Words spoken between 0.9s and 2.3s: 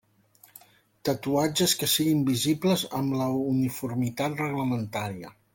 Tatuatges que siguin